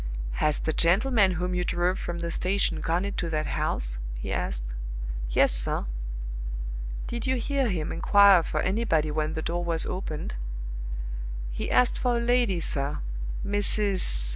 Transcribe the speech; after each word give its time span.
"Has 0.41 0.57
the 0.57 0.73
gentleman 0.73 1.33
whom 1.33 1.53
you 1.53 1.63
drove 1.63 1.99
from 1.99 2.17
the 2.17 2.31
station 2.31 2.81
gone 2.81 3.05
into 3.05 3.29
that 3.29 3.45
house?" 3.45 3.99
he 4.15 4.33
asked. 4.33 4.65
"Yes, 5.29 5.51
sir." 5.51 5.85
"Did 7.05 7.27
you 7.27 7.35
hear 7.35 7.69
him 7.69 7.91
inquire 7.91 8.41
for 8.41 8.61
anybody 8.61 9.11
when 9.11 9.35
the 9.35 9.43
door 9.43 9.63
was 9.63 9.85
opened?" 9.85 10.37
"He 11.51 11.69
asked 11.69 11.99
for 11.99 12.17
a 12.17 12.19
lady, 12.19 12.59
sir. 12.59 12.97
Mrs. 13.45 14.27